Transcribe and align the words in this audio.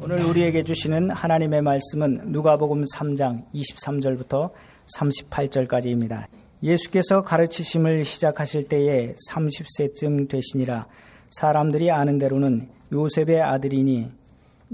오늘 0.00 0.24
우리에게 0.24 0.64
주시는 0.64 1.10
하나님의 1.10 1.62
말씀은 1.62 2.32
누가복음 2.32 2.82
3장 2.82 3.44
23절부터 3.54 4.50
38절까지입니다. 4.98 6.26
예수께서 6.64 7.22
가르치심을 7.22 8.04
시작하실 8.04 8.64
때에 8.64 9.14
30세쯤 9.30 10.28
되시니라. 10.28 10.88
사람들이 11.30 11.92
아는 11.92 12.18
대로는 12.18 12.68
요셉의 12.92 13.40
아들이니 13.40 14.10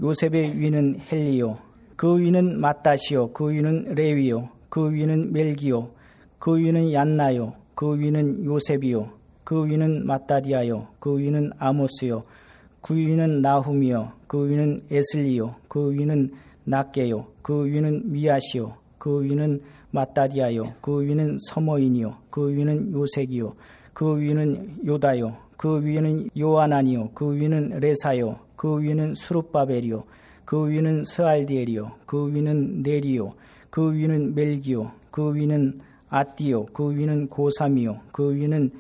요셉의 0.01 0.59
위는 0.59 1.01
헬리요. 1.13 1.59
그 1.97 2.19
위는 2.19 2.59
마따시요. 2.59 3.33
그 3.33 3.51
위는 3.51 3.95
레위요. 3.95 4.49
그 4.71 4.91
위는 4.91 5.35
멜기요. 5.35 5.91
그 6.39 6.57
위는 6.57 6.95
얀나요. 6.95 7.53
그 7.75 8.01
위는 8.01 8.47
요셉이요. 8.47 9.11
그 9.45 9.67
위는 9.67 10.07
마따디아요. 10.07 10.89
그 10.99 11.19
위는 11.19 11.51
아모스요 11.59 12.25
그 12.81 12.97
위는 12.97 13.43
나훔이요 13.43 14.13
그 14.27 14.49
위는 14.49 14.81
에슬리요 14.91 15.55
그 15.69 15.93
위는 15.93 16.33
낫게요 16.65 17.27
그 17.43 17.67
위는 17.67 18.13
미아시요 18.13 18.75
그 18.99 19.23
위는 19.23 19.61
마따디아요 19.91 20.75
그 20.81 21.03
위는 21.03 21.39
서모인이요 21.49 22.17
그 22.31 22.55
위는 22.55 22.93
요색이요 22.93 23.55
그 23.93 24.21
위는 24.21 24.87
요다요 24.87 25.37
그 25.57 25.85
위는 25.85 26.31
요아나니요 26.39 27.11
그 27.15 27.35
위는 27.35 27.81
레사요 27.81 28.39
그 28.57 28.81
위는 28.81 29.15
수룹바벨이요 29.15 30.05
그 30.45 30.71
위는 30.71 31.05
스알디엘이요 31.05 31.93
그 32.07 32.33
위는 32.33 32.83
네리요 32.83 33.35
그 33.69 33.95
위는 33.95 34.35
멜기요 34.35 34.93
그 35.11 35.35
위는 35.35 35.81
아띠요 36.09 36.67
그 36.67 36.97
위는 36.97 37.29
고삼이요 37.29 38.01
그 38.13 38.35
위는 38.35 38.71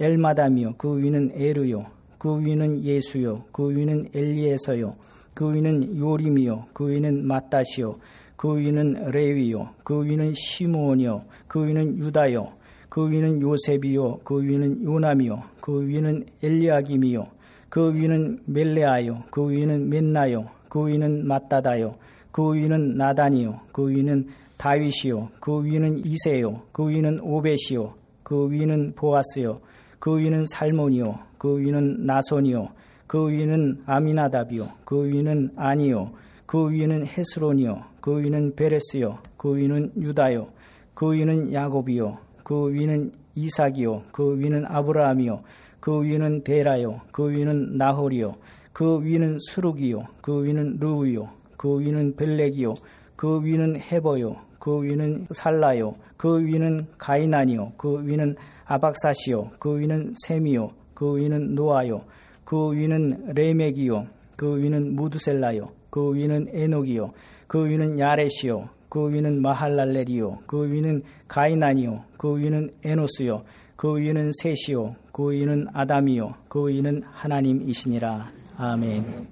엘마담이요 0.00 0.74
그 0.76 0.98
위는 0.98 1.32
에르요 1.34 1.86
그 2.24 2.40
위는 2.42 2.82
예수요 2.82 3.44
그 3.52 3.68
위는 3.68 4.08
엘리에서요 4.14 4.94
그 5.34 5.52
위는 5.52 5.98
요림이요 5.98 6.68
그 6.72 6.88
위는 6.88 7.26
마따시요 7.26 7.96
그 8.34 8.56
위는 8.56 9.10
레위요 9.10 9.68
그 9.84 10.02
위는 10.02 10.32
시므온이요 10.32 11.20
그 11.46 11.66
위는 11.66 11.98
유다요 11.98 12.46
그 12.88 13.10
위는 13.10 13.42
요셉이요 13.42 14.20
그 14.24 14.42
위는 14.42 14.84
요남이요 14.84 15.42
그 15.60 15.86
위는 15.86 16.24
엘리아김이요 16.42 17.26
그 17.68 17.94
위는 17.94 18.40
멜레아요 18.46 19.24
그 19.30 19.50
위는 19.50 19.90
맨나요 19.90 20.46
그 20.70 20.86
위는 20.86 21.28
마따다요 21.28 21.92
그 22.32 22.54
위는 22.54 22.96
나단이요 22.96 23.60
그 23.70 23.90
위는 23.90 24.28
다윗이요 24.56 25.28
그 25.40 25.62
위는 25.62 26.06
이세요 26.06 26.62
그 26.72 26.88
위는 26.88 27.20
오벳이요 27.20 27.92
그 28.22 28.50
위는 28.50 28.94
보아스요 28.94 29.60
그 29.98 30.18
위는 30.18 30.46
살몬이요 30.46 31.33
그 31.44 31.58
위는 31.58 32.06
나손이요 32.06 32.68
그 33.06 33.28
위는 33.28 33.82
아미나답이요 33.84 34.66
그 34.86 35.04
위는 35.04 35.50
아니요 35.56 36.12
그 36.46 36.70
위는 36.70 37.04
헤스론이요 37.04 37.84
그 38.00 38.18
위는 38.24 38.54
베레스요 38.56 39.18
그 39.36 39.54
위는 39.54 39.92
유다요 39.94 40.46
그 40.94 41.12
위는 41.12 41.52
야곱이요 41.52 42.16
그 42.44 42.72
위는 42.72 43.12
이삭이요 43.34 44.04
그 44.10 44.38
위는 44.38 44.64
아브라함이요 44.66 45.42
그 45.80 46.02
위는 46.02 46.44
데라요 46.44 47.02
그 47.12 47.28
위는 47.28 47.76
나홀이요 47.76 48.36
그 48.72 49.04
위는 49.04 49.36
수룩이요 49.38 50.02
그 50.22 50.44
위는 50.44 50.78
루우요 50.80 51.28
그 51.58 51.78
위는 51.78 52.16
벨렉이요 52.16 52.72
그 53.16 53.44
위는 53.44 53.78
헤버요 53.78 54.36
그 54.58 54.82
위는 54.82 55.26
살라요 55.30 55.96
그 56.16 56.42
위는 56.42 56.86
가이난이요 56.96 57.72
그 57.76 58.02
위는 58.06 58.34
아박사시요 58.64 59.50
그 59.58 59.78
위는 59.78 60.14
셈이요 60.24 60.83
그 60.94 61.16
위는 61.16 61.54
노아요. 61.54 62.02
그 62.44 62.72
위는 62.72 63.34
레멕이요. 63.34 64.06
그 64.36 64.58
위는 64.58 64.94
무드셀라요. 64.94 65.68
그 65.90 66.14
위는 66.14 66.48
에녹이요. 66.52 67.12
그 67.46 67.66
위는 67.68 67.98
야렛이요. 67.98 68.68
그 68.88 69.12
위는 69.12 69.42
마할랄렐이요. 69.42 70.40
그 70.46 70.70
위는 70.70 71.02
가이난이요. 71.28 72.04
그 72.16 72.38
위는 72.38 72.70
에노스요. 72.84 73.42
그 73.76 73.96
위는 73.96 74.30
셋이요. 74.40 74.96
그 75.12 75.32
위는 75.32 75.66
아담이요. 75.72 76.34
그 76.48 76.68
위는 76.68 77.02
하나님이시니라. 77.10 78.28
아멘. 78.56 79.28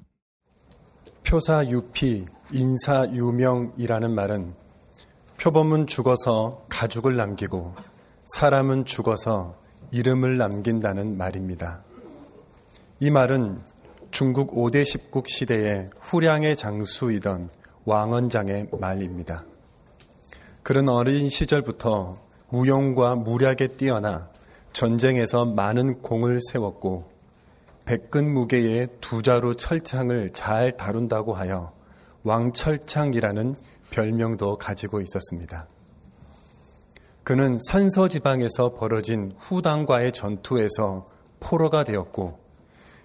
표사 1.25 1.65
유피, 1.69 2.25
인사 2.53 3.09
유명이라는 3.13 4.15
말은 4.15 4.55
표범은 5.41 5.87
죽어서 5.87 6.65
가죽을 6.69 7.17
남기고 7.17 7.75
사람은 8.37 8.85
죽어서 8.85 9.62
이름을 9.93 10.39
남긴다는 10.39 11.19
말입니다. 11.19 11.83
이 12.99 13.11
말은 13.11 13.61
중국 14.11 14.55
5대 14.55 14.83
10국 14.85 15.29
시대의 15.29 15.91
후량의 16.01 16.57
장수이던 16.57 17.51
왕언장의 17.85 18.69
말입니다. 18.81 19.45
그런 20.63 20.89
어린 20.89 21.29
시절부터 21.29 22.17
무용과 22.49 23.17
무략에 23.17 23.69
뛰어나 23.77 24.31
전쟁에서 24.73 25.45
많은 25.45 26.01
공을 26.01 26.41
세웠고 26.41 27.11
백근 27.85 28.33
무게의 28.33 28.89
두 29.03 29.23
자루 29.23 29.57
철창을 29.57 30.31
잘 30.31 30.77
다룬다고 30.77 31.35
하여 31.35 31.73
왕철창이라는 32.23 33.57
별명도 33.91 34.57
가지고 34.57 35.03
있었습니다. 35.03 35.67
그는 37.25 37.59
산서 37.69 38.09
지방에서 38.09 38.75
벌어진 38.75 39.33
후당과의 39.39 40.13
전투에서 40.13 41.07
포로가 41.39 41.85
되었고 41.85 42.39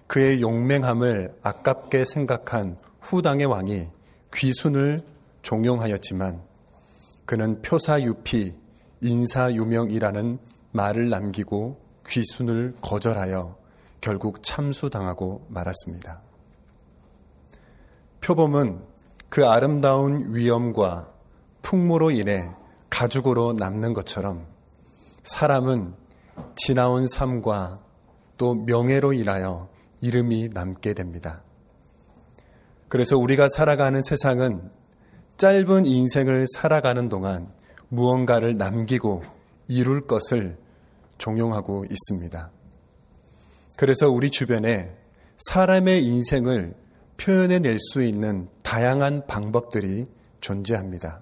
그의 0.08 0.40
용맹함을 0.40 1.36
아깝게 1.42 2.04
생각한 2.04 2.78
후당의 3.00 3.46
왕이 3.46 3.88
귀순을 4.34 5.00
종용하였지만 5.42 6.42
그는 7.26 7.62
표사유피 7.62 8.54
인사유명이라는 9.00 10.38
말을 10.72 11.10
남기고 11.10 11.80
귀순을 12.08 12.74
거절하여 12.80 13.56
결국 14.00 14.42
참수당하고 14.42 15.46
말았습니다. 15.48 16.20
표범은 18.20 18.82
그 19.28 19.46
아름다운 19.46 20.34
위엄과 20.34 21.08
풍모로 21.62 22.10
인해 22.10 22.50
가죽으로 22.90 23.54
남는 23.54 23.94
것처럼 23.94 24.46
사람은 25.22 25.94
지나온 26.54 27.06
삶과 27.06 27.78
또 28.36 28.54
명예로 28.54 29.12
인하여 29.12 29.68
이름이 30.00 30.50
남게 30.52 30.94
됩니다. 30.94 31.42
그래서 32.88 33.18
우리가 33.18 33.48
살아가는 33.48 34.00
세상은 34.02 34.70
짧은 35.36 35.84
인생을 35.86 36.46
살아가는 36.54 37.08
동안 37.08 37.50
무언가를 37.88 38.56
남기고 38.56 39.22
이룰 39.68 40.06
것을 40.06 40.56
종용하고 41.18 41.84
있습니다. 41.90 42.50
그래서 43.76 44.10
우리 44.10 44.30
주변에 44.30 44.96
사람의 45.36 46.04
인생을 46.04 46.74
표현해낼 47.16 47.78
수 47.78 48.02
있는 48.02 48.48
다양한 48.62 49.26
방법들이 49.26 50.06
존재합니다. 50.40 51.20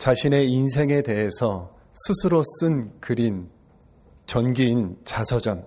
자신의 0.00 0.50
인생에 0.50 1.02
대해서 1.02 1.76
스스로 1.92 2.42
쓴 2.42 2.98
글인 3.00 3.50
전기인 4.24 4.96
자서전. 5.04 5.66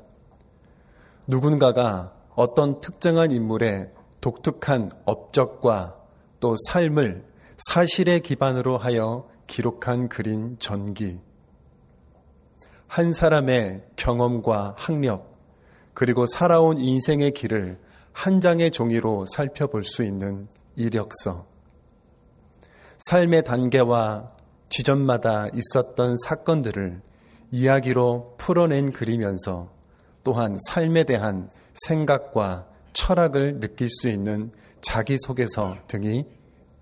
누군가가 1.28 2.16
어떤 2.34 2.82
특정한 2.82 3.30
인물의 3.30 3.92
독특한 4.22 4.90
업적과 5.06 5.98
또 6.40 6.56
삶을 6.72 7.24
사실에 7.70 8.22
기반으로 8.22 8.80
하여 8.80 9.30
기록한 9.46 10.10
글인 10.10 10.58
전기. 10.58 11.22
한 12.88 13.14
사람의 13.14 13.84
경험과 13.98 14.74
학력, 14.80 15.38
그리고 15.94 16.26
살아온 16.26 16.80
인생의 16.80 17.34
길을 17.34 17.80
한 18.12 18.40
장의 18.40 18.72
종이로 18.72 19.26
살펴볼 19.28 19.84
수 19.84 20.04
있는 20.04 20.48
이력서. 20.76 21.53
삶의 23.06 23.44
단계와 23.44 24.30
지점마다 24.70 25.48
있었던 25.54 26.16
사건들을 26.26 27.02
이야기로 27.52 28.36
풀어낸 28.38 28.92
글이면서 28.92 29.72
또한 30.24 30.58
삶에 30.70 31.04
대한 31.04 31.50
생각과 31.86 32.68
철학을 32.94 33.60
느낄 33.60 33.90
수 33.90 34.08
있는 34.08 34.52
자기소개서 34.82 35.78
등이 35.88 36.26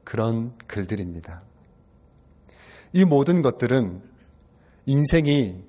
그런 0.03 0.55
글들입니다. 0.67 1.41
이 2.93 3.03
모든 3.03 3.41
것들은 3.41 4.01
인생이 4.85 5.63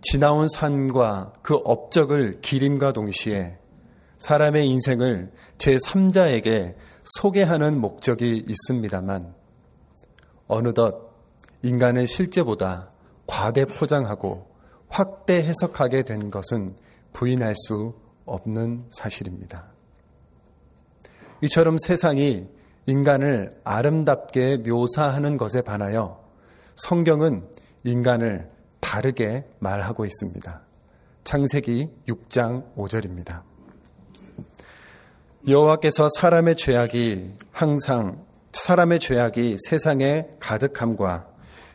지나온 0.00 0.48
산과 0.48 1.34
그 1.42 1.56
업적을 1.56 2.40
기림과 2.40 2.92
동시에 2.92 3.58
사람의 4.18 4.66
인생을 4.66 5.30
제3자에게 5.58 6.74
소개하는 7.04 7.78
목적이 7.78 8.44
있습니다만 8.48 9.39
어느덧 10.50 11.12
인간의 11.62 12.08
실제보다 12.08 12.90
과대 13.26 13.64
포장하고 13.64 14.50
확대 14.88 15.36
해석하게 15.36 16.02
된 16.02 16.30
것은 16.30 16.74
부인할 17.12 17.54
수 17.54 17.94
없는 18.26 18.86
사실입니다. 18.90 19.68
이처럼 21.42 21.76
세상이 21.78 22.48
인간을 22.86 23.60
아름답게 23.62 24.58
묘사하는 24.58 25.36
것에 25.36 25.62
반하여 25.62 26.20
성경은 26.74 27.44
인간을 27.84 28.50
다르게 28.80 29.44
말하고 29.60 30.04
있습니다. 30.04 30.62
창세기 31.22 31.88
6장 32.08 32.74
5절입니다. 32.74 33.42
여호와께서 35.46 36.08
사람의 36.18 36.56
죄악이 36.56 37.36
항상 37.52 38.29
사람의 38.66 39.00
죄악이 39.00 39.56
세상에 39.68 40.26
가득함과 40.38 41.26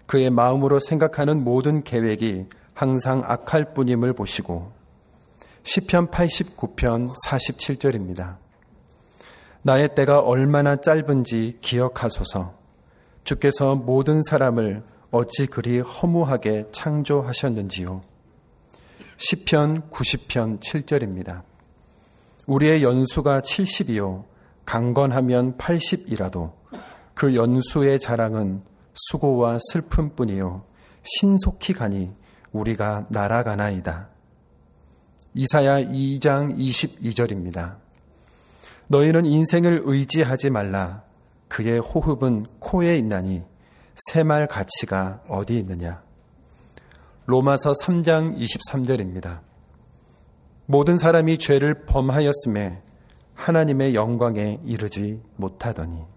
그의 0.06 0.30
마음으로 0.30 0.80
생각하는 0.80 1.44
모든 1.44 1.84
계획이 1.84 2.46
항상 2.74 3.24
악할 3.26 3.74
뿐임을 3.74 4.14
보시고 4.14 4.72
시편 5.64 6.12
89편 6.12 7.14
47절입니다. 7.26 8.38
나의 9.64 9.96
때가 9.96 10.20
얼마나 10.20 10.76
짧은지 10.76 11.58
기억하소서. 11.62 12.54
주께서 13.24 13.76
모든 13.76 14.22
사람을 14.22 14.84
어찌 15.10 15.48
그리 15.48 15.80
허무하게 15.80 16.68
창조하셨는지요. 16.72 18.02
시편 19.18 19.90
90편 19.90 20.60
7절입니다. 20.60 21.42
우리의 22.46 22.84
연수가 22.84 23.42
70이요 23.42 24.26
강건하면 24.66 25.58
80이라도 25.58 26.52
그 27.16 27.34
연수의 27.34 28.00
자랑은 28.00 28.62
수고와 28.94 29.58
슬픔뿐이요 29.72 30.64
신속히 31.04 31.74
가니 31.74 32.12
우리가 32.52 33.08
날아가나이다. 33.10 34.10
이사야 35.34 35.82
2장 35.82 36.58
22절입니다. 36.58 37.78
너희는 38.88 39.26
인생을 39.26 39.82
의지하지 39.86 40.50
말라. 40.50 41.04
그의 41.48 41.80
호흡은 41.80 42.46
코에 42.60 42.98
있나니 42.98 43.44
새말 43.96 44.48
가치가 44.48 45.22
어디 45.28 45.58
있느냐. 45.60 46.04
로마서 47.26 47.74
3장 47.82 48.38
23절입니다. 48.38 49.40
모든 50.66 50.98
사람이 50.98 51.38
죄를 51.38 51.86
범하였음에 51.86 52.82
하나님의 53.34 53.96
영광에 53.96 54.60
이르지 54.66 55.22
못하더니 55.36 56.15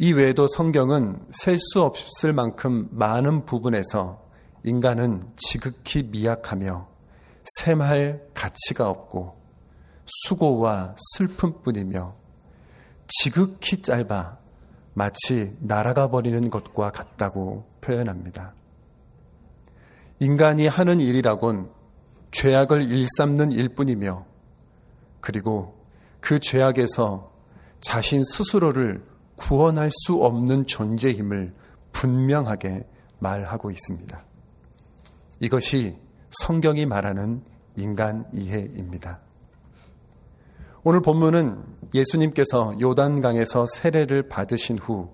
이 0.00 0.12
외에도 0.12 0.46
성경은 0.46 1.26
셀 1.30 1.58
수 1.58 1.82
없을 1.82 2.32
만큼 2.32 2.88
많은 2.92 3.44
부분에서 3.44 4.22
인간은 4.62 5.26
지극히 5.34 6.04
미약하며 6.04 6.86
샘할 7.58 8.22
가치가 8.32 8.88
없고 8.88 9.36
수고와 10.06 10.94
슬픔뿐이며 11.16 12.14
지극히 13.08 13.82
짧아 13.82 14.38
마치 14.94 15.56
날아가 15.58 16.08
버리는 16.08 16.48
것과 16.48 16.92
같다고 16.92 17.66
표현합니다. 17.80 18.54
인간이 20.20 20.68
하는 20.68 21.00
일이라곤 21.00 21.70
죄악을 22.30 22.90
일삼는 22.90 23.50
일뿐이며 23.50 24.24
그리고 25.20 25.76
그 26.20 26.38
죄악에서 26.38 27.32
자신 27.80 28.22
스스로를 28.22 29.02
구원할 29.38 29.90
수 29.90 30.22
없는 30.22 30.66
존재임을 30.66 31.54
분명하게 31.92 32.86
말하고 33.18 33.70
있습니다. 33.70 34.24
이것이 35.40 35.96
성경이 36.30 36.86
말하는 36.86 37.42
인간 37.76 38.26
이해입니다. 38.32 39.20
오늘 40.84 41.00
본문은 41.00 41.62
예수님께서 41.94 42.78
요단강에서 42.80 43.66
세례를 43.66 44.28
받으신 44.28 44.78
후 44.78 45.12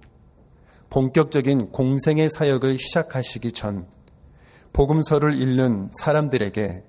본격적인 0.90 1.70
공생의 1.70 2.28
사역을 2.30 2.78
시작하시기 2.78 3.52
전 3.52 3.86
복음서를 4.72 5.40
읽는 5.40 5.88
사람들에게 6.00 6.84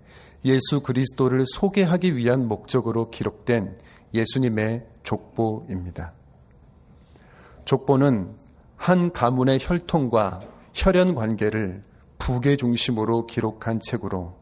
예수 0.45 0.81
그리스도를 0.81 1.43
소개하기 1.45 2.15
위한 2.15 2.47
목적으로 2.47 3.09
기록된 3.09 3.77
예수님의 4.13 4.85
족보입니다. 5.03 6.13
족보는 7.65 8.35
한 8.77 9.11
가문의 9.11 9.57
혈통과 9.61 10.39
혈연 10.73 11.15
관계를 11.15 11.81
부계 12.17 12.55
중심으로 12.55 13.25
기록한 13.25 13.79
책으로 13.79 14.35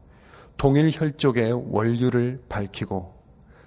동일 0.58 0.90
혈족의 0.92 1.70
원류를 1.72 2.44
밝히고 2.50 3.14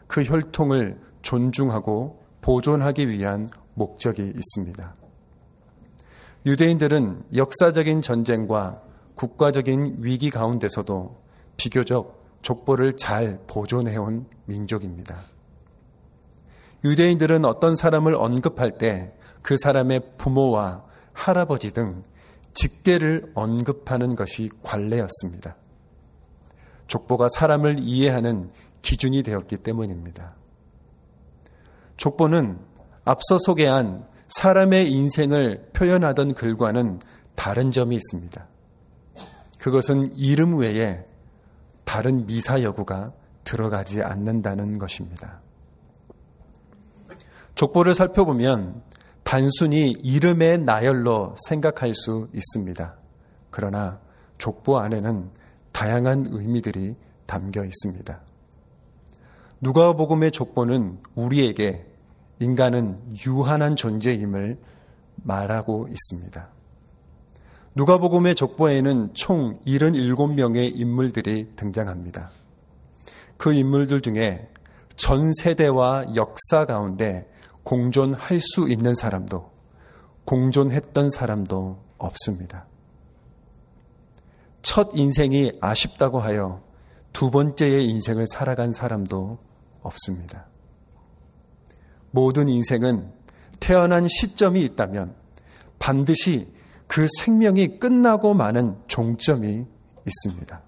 그 0.07 0.23
혈통을 0.23 0.99
존중하고 1.23 2.23
보존하기 2.41 3.09
위한 3.09 3.51
목적이 3.75 4.33
있습니다. 4.35 4.95
유대인들은 6.47 7.25
역사적인 7.35 8.03
전쟁과 8.03 8.83
국가적인 9.17 9.97
위기 9.99 10.31
가운데서도 10.31 11.17
비교적 11.57 12.25
족보를 12.43 12.97
잘 12.97 13.41
보존해온 13.49 14.27
민족입니다. 14.45 15.23
유대인들은 16.85 17.45
어떤 17.45 17.75
사람을 17.75 18.15
언급할 18.15 18.79
때 18.79 19.13
그 19.47 19.57
사람의 19.57 20.01
부모와 20.19 20.83
할아버지 21.13 21.73
등 21.73 22.03
직계를 22.53 23.31
언급하는 23.37 24.17
것이 24.17 24.51
관례였습니다. 24.65 25.55
족보가 26.89 27.29
사람을 27.29 27.79
이해하는 27.79 28.51
기준이 28.83 29.23
되었기 29.23 29.59
때문입니다. 29.59 30.35
족보는 31.97 32.59
앞서 33.05 33.39
소개한 33.39 34.05
사람의 34.27 34.91
인생을 34.91 35.71
표현하던 35.73 36.35
글과는 36.35 36.99
다른 37.37 37.71
점이 37.71 37.95
있습니다. 37.95 38.49
그것은 39.61 40.17
이름 40.17 40.59
외에 40.59 41.05
다른 41.85 42.27
미사 42.27 42.65
여구가 42.65 43.13
들어가지 43.45 44.03
않는다는 44.03 44.79
것입니다. 44.79 45.41
족보를 47.55 47.95
살펴보면 47.95 48.83
단순히 49.27 49.91
이름의 50.05 50.59
나열로 50.59 51.35
생각할 51.49 51.95
수 51.95 52.29
있습니다. 52.33 52.95
그러나 53.51 53.99
족보 54.39 54.79
안에는 54.79 55.31
다양한 55.73 56.27
의미들이 56.31 56.95
담겨 57.27 57.65
있습니다. 57.65 58.21
누가복음의 59.61 60.31
족보는 60.31 60.99
우리에게 61.17 61.85
인간은 62.39 63.17
유한한 63.27 63.75
존재임을 63.75 64.59
말하고 65.17 65.89
있습니다. 65.89 66.49
누가복음의 67.75 68.37
족보에는 68.37 69.13
총 69.15 69.59
77명의 69.67 70.71
인물들이 70.73 71.51
등장합니다. 71.57 72.31
그 73.37 73.53
인물들 73.53 74.03
중에 74.03 74.49
전 74.95 75.33
세대와 75.33 76.15
역사 76.15 76.65
가운데 76.65 77.29
공존할 77.67 78.39
수 78.39 78.69
있는 78.69 78.95
사람도 78.95 79.51
공존했던 80.25 81.11
사람도 81.11 81.83
없습니다. 81.99 82.67
첫 84.63 84.91
인생이 84.95 85.51
아쉽다고 85.61 86.21
하여 86.21 86.63
두 87.13 87.33
번째의 87.33 87.89
인생을 87.89 88.27
살아간 88.29 88.73
사람도 88.73 89.39
없습니다. 89.83 90.47
모든 92.13 92.49
인생은 92.49 93.13
태어난 93.59 94.07
시점이 94.07 94.63
있다면 94.63 95.17
반드시 95.81 96.53
그 96.87 97.09
생명이 97.19 97.81
끝나고 97.81 98.35
마는 98.35 98.79
종점이 98.87 99.67
있습니다. 100.07 100.63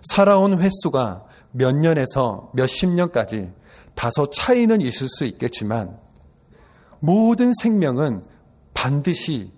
살아온 0.00 0.62
횟수가 0.62 1.26
몇 1.52 1.76
년에서 1.76 2.50
몇십 2.54 2.88
년까지 2.88 3.59
다소 3.94 4.30
차이는 4.30 4.80
있을 4.80 5.08
수 5.08 5.24
있겠지만 5.24 5.98
모든 7.00 7.52
생명은 7.60 8.22
반드시 8.74 9.52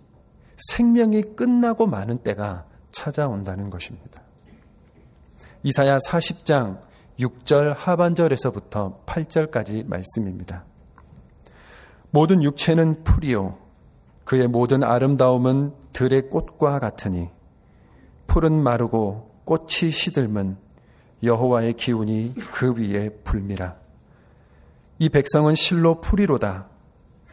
생명이 0.56 1.22
끝나고 1.36 1.86
마는 1.86 2.18
때가 2.18 2.66
찾아온다는 2.92 3.70
것입니다. 3.70 4.22
이사야 5.62 5.98
40장 5.98 6.80
6절 7.18 7.74
하반절에서부터 7.76 9.02
8절까지 9.06 9.86
말씀입니다. 9.86 10.64
모든 12.10 12.42
육체는 12.42 13.04
풀이요 13.04 13.58
그의 14.24 14.48
모든 14.48 14.82
아름다움은 14.82 15.72
들의 15.92 16.28
꽃과 16.28 16.78
같으니 16.78 17.28
풀은 18.26 18.62
마르고 18.62 19.42
꽃이 19.44 19.90
시들면 19.90 20.58
여호와의 21.22 21.74
기운이 21.74 22.34
그 22.52 22.74
위에 22.76 23.10
불미라. 23.24 23.81
이 25.02 25.08
백성은 25.08 25.56
실로 25.56 26.00
풀이로다. 26.00 26.68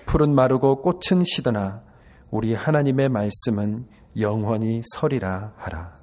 풀은 0.07 0.33
마르고 0.33 0.81
꽃은 0.81 1.23
시드나 1.23 1.83
우리 2.31 2.55
하나님의 2.55 3.09
말씀은 3.09 3.85
영원히 4.17 4.81
서리라 4.83 5.53
하라. 5.55 5.99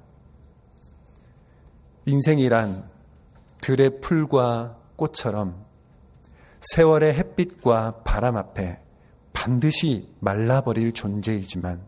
인생이란 2.05 2.89
들의 3.59 3.99
풀과 3.99 4.77
꽃처럼 4.95 5.65
세월의 6.61 7.15
햇빛과 7.15 8.03
바람 8.05 8.37
앞에 8.37 8.79
반드시 9.33 10.07
말라버릴 10.21 10.93
존재이지만 10.93 11.81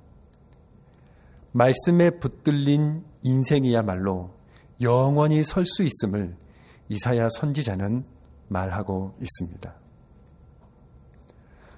말씀에 1.54 2.20
붙들린 2.20 3.06
인생이야말로 3.24 4.32
영원히 4.82 5.42
설 5.46 5.64
수 5.66 5.84
있음을 5.84 6.36
이사야 6.90 7.30
선지자는 7.30 8.19
말하고 8.50 9.16
있습니다. 9.22 9.74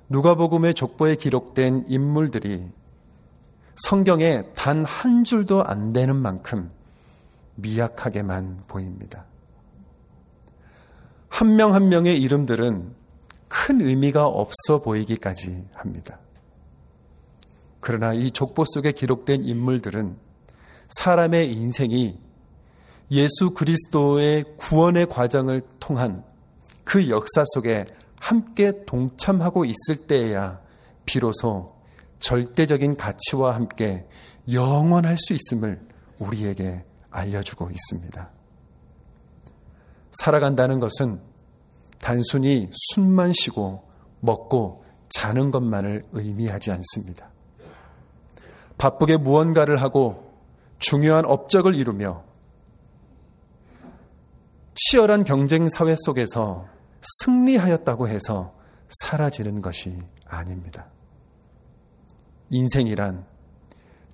누가복음의 0.09 0.73
족보에 0.73 1.15
기록된 1.15 1.85
인물들이 1.87 2.69
성경에 3.75 4.43
단 4.55 4.83
한 4.83 5.23
줄도 5.23 5.63
안 5.63 5.93
되는 5.93 6.15
만큼 6.15 6.71
미약하게만 7.55 8.63
보입니다. 8.67 9.25
한 11.29 11.55
명한 11.55 11.83
한 11.83 11.89
명의 11.89 12.21
이름들은 12.21 12.93
큰 13.47 13.81
의미가 13.81 14.27
없어 14.27 14.81
보이기까지 14.81 15.65
합니다. 15.73 16.19
그러나 17.79 18.13
이 18.13 18.31
족보 18.31 18.65
속에 18.65 18.91
기록된 18.91 19.43
인물들은 19.43 20.17
사람의 20.89 21.53
인생이 21.53 22.19
예수 23.11 23.51
그리스도의 23.51 24.45
구원의 24.57 25.07
과정을 25.07 25.63
통한 25.79 26.23
그 26.83 27.09
역사 27.09 27.43
속에 27.53 27.85
함께 28.19 28.85
동참하고 28.85 29.65
있을 29.65 30.07
때에야 30.07 30.61
비로소 31.05 31.75
절대적인 32.19 32.97
가치와 32.97 33.55
함께 33.55 34.05
영원할 34.51 35.17
수 35.17 35.33
있음을 35.33 35.81
우리에게 36.19 36.83
알려주고 37.09 37.69
있습니다. 37.69 38.29
살아간다는 40.19 40.79
것은 40.79 41.21
단순히 41.99 42.69
숨만 42.71 43.33
쉬고 43.33 43.87
먹고 44.19 44.83
자는 45.09 45.51
것만을 45.51 46.05
의미하지 46.11 46.71
않습니다. 46.71 47.29
바쁘게 48.77 49.17
무언가를 49.17 49.81
하고 49.81 50.31
중요한 50.79 51.25
업적을 51.25 51.75
이루며 51.75 52.23
치열한 54.83 55.25
경쟁 55.25 55.69
사회 55.69 55.95
속에서 55.97 56.65
승리하였다고 57.23 58.07
해서 58.07 58.53
사라지는 58.89 59.61
것이 59.61 59.99
아닙니다. 60.25 60.87
인생이란 62.49 63.25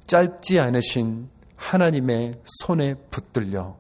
짧지 0.06 0.60
않으신 0.60 1.30
하나님의 1.56 2.34
손에 2.46 2.96
붙들려 3.10 3.78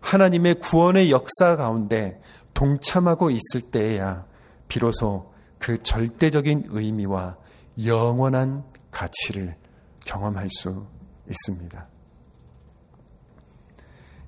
하나님의 0.00 0.60
구원의 0.60 1.10
역사 1.10 1.56
가운데 1.56 2.20
동참하고 2.54 3.30
있을 3.30 3.70
때에야 3.70 4.26
비로소 4.68 5.32
그 5.58 5.82
절대적인 5.82 6.66
의미와 6.68 7.36
영원한 7.84 8.64
가치를 8.90 9.56
경험할 10.04 10.48
수 10.50 10.86
있습니다. 11.28 11.97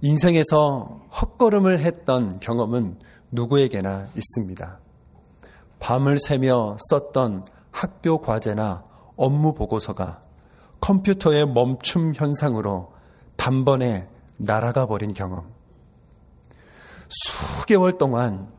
인생에서 0.02 1.00
헛걸음을 1.20 1.80
했던 1.80 2.40
경험은 2.40 2.98
누구에게나 3.30 4.08
있습니다. 4.14 4.78
밤을 5.78 6.18
새며 6.18 6.76
썼던 6.88 7.44
학교 7.70 8.18
과제나 8.18 8.84
업무 9.16 9.54
보고서가 9.54 10.20
컴퓨터의 10.80 11.46
멈춤 11.46 12.14
현상으로 12.14 12.92
단번에 13.36 14.08
날아가 14.36 14.86
버린 14.86 15.12
경험. 15.12 15.52
수개월 17.08 17.98
동안 17.98 18.50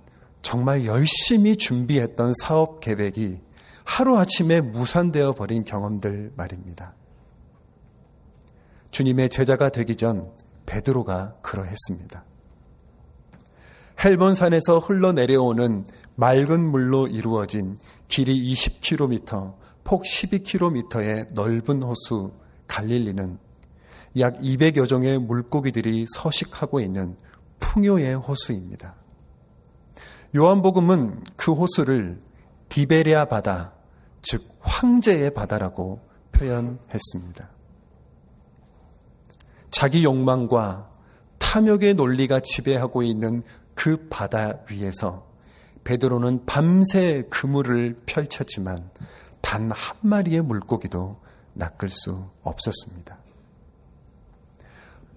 정말 0.42 0.86
열심히 0.86 1.56
준비했던 1.56 2.34
사업 2.42 2.80
계획이 2.80 3.40
하루아침에 3.84 4.62
무산되어 4.62 5.34
버린 5.34 5.64
경험들 5.64 6.34
말입니다. 6.36 6.94
주님의 8.92 9.30
제자가 9.30 9.70
되기 9.70 9.96
전 9.96 10.32
베드로가 10.72 11.36
그러했습니다. 11.42 12.24
헬본산에서 14.04 14.80
흘러내려오는 14.80 15.86
맑은 16.16 16.62
물로 16.72 17.08
이루어진 17.08 17.78
길이 18.08 18.52
20km, 18.54 19.56
폭 19.84 20.04
12km의 20.04 21.34
넓은 21.34 21.84
호수 21.84 22.32
갈릴리는 22.68 23.38
약 24.20 24.38
200여 24.40 24.88
종의 24.88 25.20
물고기들이 25.20 26.06
서식하고 26.16 26.80
있는 26.80 27.18
풍요의 27.60 28.16
호수입니다. 28.16 28.96
요한복음은 30.36 31.24
그 31.36 31.52
호수를 31.52 32.20
디베리아 32.70 33.26
바다, 33.26 33.74
즉 34.22 34.42
황제의 34.62 35.34
바다라고 35.34 36.00
표현했습니다. 36.32 37.61
자기 39.72 40.04
욕망과 40.04 40.92
탐욕의 41.40 41.96
논리가 41.96 42.42
지배하고 42.42 43.04
있는 43.04 43.44
그 43.74 44.08
바다 44.10 44.60
위에서 44.70 45.26
베드로는 45.84 46.46
밤새 46.46 47.24
그물을 47.30 48.02
펼쳤지만 48.06 48.92
단 49.42 49.72
한 49.72 49.98
마리의 50.02 50.42
물고기도 50.44 51.20
낚을 51.54 51.90
수 51.90 52.30
없었습니다. 52.44 53.18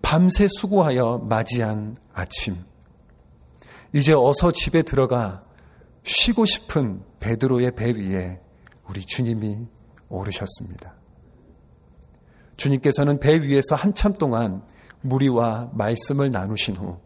밤새 0.02 0.48
수고하여 0.48 1.18
맞이한 1.18 1.96
아침. 2.12 2.56
이제 3.92 4.12
어서 4.12 4.50
집에 4.50 4.82
들어가 4.82 5.42
쉬고 6.02 6.44
싶은 6.44 7.02
베드로의 7.20 7.74
배 7.74 7.90
위에 7.92 8.40
우리 8.88 9.02
주님이 9.04 9.66
오르셨습니다. 10.08 10.94
주님께서는 12.56 13.20
배 13.20 13.40
위에서 13.40 13.74
한참 13.74 14.12
동안 14.12 14.62
무리와 15.00 15.70
말씀을 15.74 16.30
나누신 16.30 16.76
후 16.76 16.98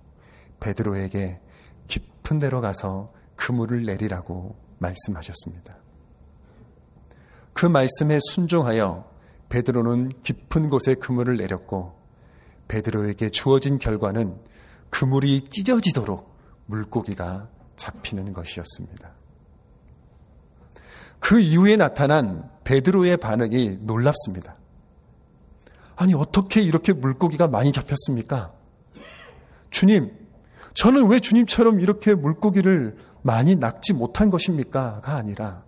베드로에게 0.60 1.40
깊은 1.86 2.38
데로 2.38 2.60
가서 2.60 3.12
그물을 3.36 3.84
내리라고 3.84 4.56
말씀하셨습니다. 4.78 5.76
그 7.52 7.66
말씀에 7.66 8.18
순종하여 8.30 9.10
베드로는 9.48 10.10
깊은 10.22 10.70
곳에 10.70 10.94
그물을 10.94 11.36
내렸고 11.36 11.98
베드로에게 12.68 13.30
주어진 13.30 13.78
결과는 13.78 14.38
그물이 14.90 15.48
찢어지도록 15.48 16.36
물고기가 16.66 17.48
잡히는 17.76 18.32
것이었습니다. 18.32 19.12
그 21.18 21.40
이후에 21.40 21.76
나타난 21.76 22.48
베드로의 22.64 23.16
반응이 23.16 23.78
놀랍습니다. 23.82 24.57
아니, 26.00 26.14
어떻게 26.14 26.62
이렇게 26.62 26.92
물고기가 26.92 27.48
많이 27.48 27.72
잡혔습니까? 27.72 28.52
주님, 29.70 30.16
저는 30.74 31.08
왜 31.08 31.18
주님처럼 31.18 31.80
이렇게 31.80 32.14
물고기를 32.14 32.96
많이 33.22 33.56
낚지 33.56 33.94
못한 33.94 34.30
것입니까? 34.30 35.00
가 35.00 35.16
아니라 35.16 35.64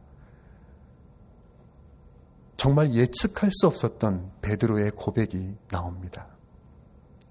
정말 2.57 2.93
예측할 2.93 3.51
수 3.51 3.67
없었던 3.67 4.31
베드로의 4.41 4.93
고백이 4.93 5.57
나옵니다. 5.69 6.29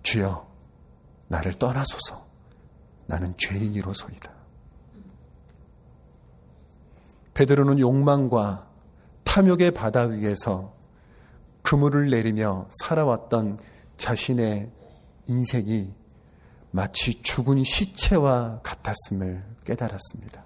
주여, 0.04 0.46
나를 1.30 1.54
떠나소서. 1.54 2.28
나는 3.06 3.34
죄인이로소이다. 3.38 4.30
베드로는 7.34 7.80
욕망과 7.80 8.68
탐욕의 9.24 9.72
바다 9.72 10.02
위에서 10.02 10.79
그물을 11.62 12.10
내리며 12.10 12.68
살아왔던 12.82 13.60
자신의 13.98 14.72
인생이 15.28 15.94
마치 16.72 17.22
죽은 17.22 17.64
시체와 17.64 18.62
같았음을 18.64 19.44
깨달았습니다. 19.64 20.44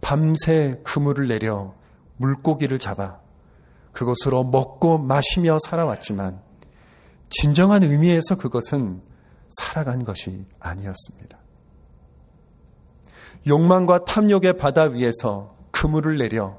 밤새 0.00 0.80
그물을 0.84 1.28
내려 1.28 1.74
물고기를 2.16 2.78
잡아 2.78 3.20
그것으로 3.92 4.44
먹고 4.44 4.98
마시며 4.98 5.58
살아왔지만 5.66 6.40
진정한 7.28 7.82
의미에서 7.82 8.36
그것은 8.36 9.02
살아간 9.48 10.04
것이 10.04 10.46
아니었습니다. 10.60 11.38
욕망과 13.46 14.04
탐욕의 14.04 14.58
바다 14.58 14.84
위에서 14.84 15.56
그물을 15.70 16.18
내려 16.18 16.58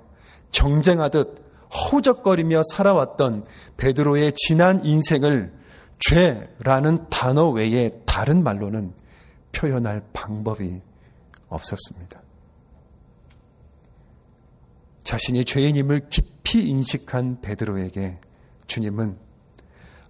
정쟁하듯 0.51 1.46
허우적거리며 1.73 2.61
살아왔던 2.73 3.45
베드로의 3.77 4.33
지난 4.35 4.83
인생을 4.85 5.53
죄라는 5.99 7.09
단어 7.09 7.49
외에 7.49 7.91
다른 8.05 8.43
말로는 8.43 8.93
표현할 9.51 10.03
방법이 10.13 10.81
없었습니다. 11.49 12.21
자신이 15.03 15.45
죄인임을 15.45 16.09
깊이 16.09 16.67
인식한 16.67 17.41
베드로에게 17.41 18.19
주님은 18.67 19.17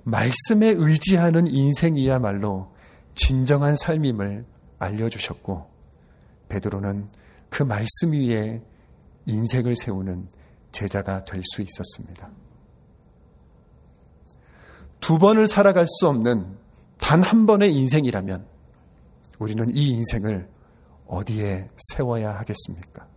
말씀에 0.03 0.73
의지하는 0.75 1.47
인생이야말로 1.47 2.73
진정한 3.13 3.75
삶임을 3.75 4.45
알려주셨고 4.79 5.69
베드로는 6.49 7.09
그 7.49 7.63
말씀 7.63 8.13
위에 8.13 8.61
인생을 9.25 9.75
세우는 9.75 10.27
제자가 10.71 11.23
될 11.23 11.41
수 11.43 11.61
있었습니다. 11.61 12.29
두 14.99 15.17
번을 15.17 15.47
살아갈 15.47 15.85
수 15.87 16.07
없는 16.07 16.57
단 16.97 17.23
한 17.23 17.45
번의 17.45 17.73
인생이라면 17.73 18.45
우리는 19.39 19.69
이 19.75 19.89
인생을 19.89 20.49
어디에 21.07 21.69
세워야 21.77 22.37
하겠습니까? 22.39 23.07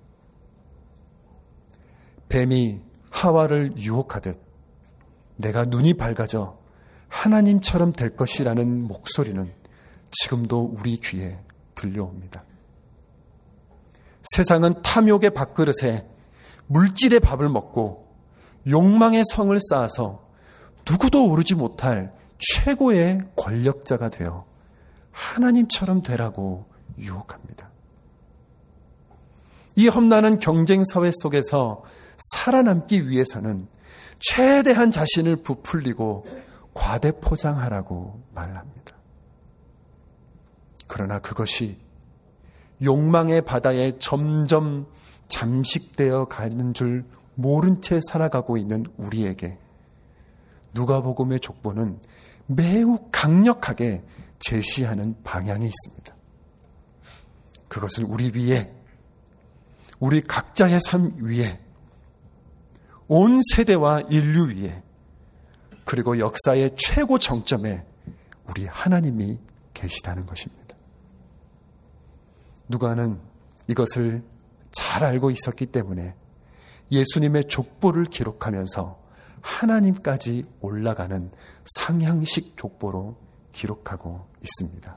뱀이 2.29 2.81
하와를 3.11 3.77
유혹하듯 3.77 4.39
내가 5.37 5.65
눈이 5.65 5.95
밝아져 5.95 6.59
하나님처럼 7.09 7.93
될 7.93 8.15
것이라는 8.15 8.87
목소리는 8.87 9.53
지금도 10.11 10.75
우리 10.79 10.99
귀에 10.99 11.39
들려옵니다. 11.75 12.45
세상은 14.23 14.81
탐욕의 14.83 15.31
밥그릇에 15.31 16.07
물질의 16.71 17.19
밥을 17.21 17.49
먹고 17.49 18.09
욕망의 18.69 19.25
성을 19.33 19.57
쌓아서 19.69 20.25
누구도 20.89 21.29
오르지 21.29 21.57
못할 21.57 22.15
최고의 22.39 23.23
권력자가 23.37 24.09
되어 24.09 24.47
하나님처럼 25.11 26.03
되라고 26.03 26.67
유혹합니다. 26.99 27.71
이 29.75 29.89
험난한 29.89 30.39
경쟁 30.39 30.85
사회 30.85 31.11
속에서 31.13 31.83
살아남기 32.35 33.09
위해서는 33.09 33.67
최대한 34.21 34.91
자신을 34.91 35.43
부풀리고 35.43 36.25
과대 36.73 37.11
포장하라고 37.13 38.23
말합니다. 38.33 38.97
그러나 40.87 41.19
그것이 41.19 41.79
욕망의 42.83 43.43
바다에 43.43 43.99
점점 43.99 44.87
잠식되어 45.31 46.27
가는 46.27 46.75
줄 46.75 47.05
모른 47.35 47.81
채 47.81 48.01
살아가고 48.11 48.59
있는 48.59 48.85
우리에게 48.99 49.57
누가복음의 50.75 51.41
족보는 51.41 51.99
매우 52.47 52.99
강력하게 53.11 54.03
제시하는 54.39 55.15
방향이 55.25 55.67
있습니다. 55.67 56.15
그것은 57.69 58.05
우리 58.05 58.31
위에 58.35 58.75
우리 60.01 60.21
각자의 60.21 60.81
삶 60.81 61.13
위에 61.23 61.61
온 63.09 63.41
세대와 63.55 64.03
인류 64.11 64.49
위에 64.51 64.83
그리고 65.85 66.19
역사의 66.19 66.77
최고 66.77 67.19
정점에 67.19 67.85
우리 68.49 68.67
하나님이 68.67 69.39
계시다는 69.75 70.27
것입니다. 70.27 70.77
누가는 72.69 73.19
이것을 73.69 74.23
잘 74.73 75.05
알고 75.05 75.31
있었기 75.31 75.67
때문에 75.67 76.15
예수님의 76.91 77.49
족보를 77.49 78.05
기록하면서 78.07 78.99
하나님까지 79.41 80.45
올라가는 80.61 81.31
상향식 81.65 82.57
족보로 82.57 83.17
기록하고 83.53 84.27
있습니다. 84.43 84.97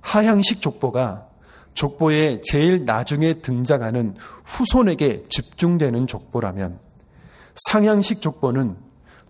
하향식 0.00 0.60
족보가 0.60 1.28
족보에 1.74 2.40
제일 2.42 2.84
나중에 2.84 3.34
등장하는 3.34 4.16
후손에게 4.44 5.24
집중되는 5.28 6.06
족보라면 6.06 6.78
상향식 7.54 8.20
족보는 8.20 8.76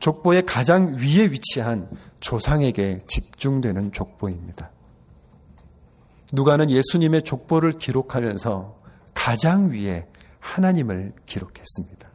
족보의 0.00 0.44
가장 0.46 0.96
위에 0.96 1.30
위치한 1.30 1.88
조상에게 2.18 3.00
집중되는 3.06 3.92
족보입니다. 3.92 4.70
누가는 6.32 6.70
예수님의 6.70 7.22
족보를 7.22 7.72
기록하면서 7.72 8.80
가장 9.14 9.70
위에 9.70 10.06
하나님을 10.40 11.12
기록했습니다. 11.26 12.10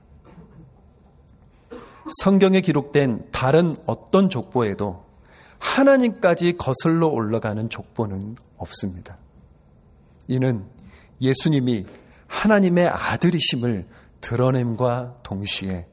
성경에 2.23 2.62
기록된 2.62 3.27
다른 3.32 3.75
어떤 3.86 4.30
족보에도 4.30 5.06
하나님까지 5.60 6.58
거슬러 6.58 7.08
올라가는 7.08 7.69
족보는 7.69 8.36
없습니다. 8.58 9.17
이는 10.27 10.65
예수님이 11.21 11.86
하나님의 12.27 12.88
아들이심을 12.88 13.88
드러냄과 14.21 15.17
동시에 15.23 15.88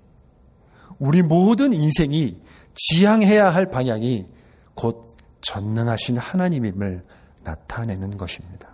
우리 0.98 1.22
모든 1.22 1.72
인생이 1.72 2.40
지향해야 2.74 3.50
할 3.50 3.70
방향이 3.70 4.26
곧 4.74 5.16
전능하신 5.40 6.16
하나님임을 6.16 7.04
나타내는 7.44 8.16
것입니다. 8.16 8.70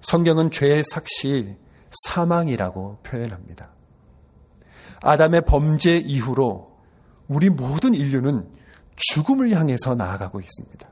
성경은 0.00 0.50
죄의 0.50 0.82
삭시 0.84 1.56
사망이라고 2.04 2.98
표현합니다. 3.02 3.70
아담의 5.00 5.42
범죄 5.46 5.96
이후로 5.96 6.76
우리 7.28 7.50
모든 7.50 7.94
인류는 7.94 8.48
죽음을 8.96 9.52
향해서 9.52 9.94
나아가고 9.94 10.40
있습니다. 10.40 10.88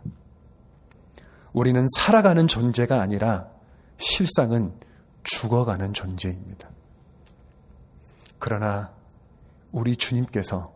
우리는 1.52 1.84
살아가는 1.96 2.46
존재가 2.46 3.00
아니라 3.00 3.48
실상은 3.96 4.74
죽어가는 5.22 5.92
존재입니다. 5.94 6.68
그러나 8.38 8.92
우리 9.72 9.96
주님께서 9.96 10.74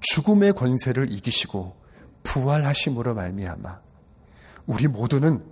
죽음의 0.00 0.54
권세를 0.54 1.12
이기시고 1.12 1.76
부활하심으로 2.22 3.14
말미암아 3.14 3.80
우리 4.70 4.86
모두는 4.86 5.44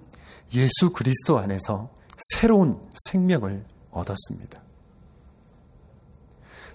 예수 0.54 0.92
그리스도 0.92 1.40
안에서 1.40 1.90
새로운 2.16 2.78
생명을 3.10 3.64
얻었습니다. 3.90 4.62